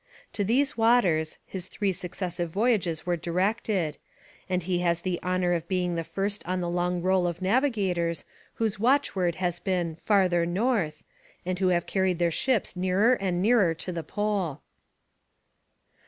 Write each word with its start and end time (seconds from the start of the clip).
To 0.33 0.43
these 0.43 0.75
waters, 0.75 1.37
his 1.45 1.67
three 1.67 1.91
successive 1.93 2.49
voyages 2.49 3.05
were 3.05 3.15
directed, 3.15 3.99
and 4.49 4.63
he 4.63 4.79
has 4.79 5.03
the 5.03 5.19
honour 5.21 5.53
of 5.53 5.67
being 5.67 5.93
the 5.93 6.03
first 6.03 6.43
on 6.47 6.59
the 6.59 6.71
long 6.71 7.03
roll 7.03 7.27
of 7.27 7.39
navigators 7.39 8.25
whose 8.55 8.79
watchword 8.79 9.35
has 9.35 9.59
been 9.59 9.95
'Farther 9.97 10.43
North,' 10.47 11.03
and 11.45 11.59
who 11.59 11.67
have 11.67 11.85
carried 11.85 12.17
their 12.17 12.31
ships 12.31 12.75
nearer 12.75 13.13
and 13.13 13.43
nearer 13.43 13.75
to 13.75 13.91
the 13.91 14.01
pole. 14.01 14.61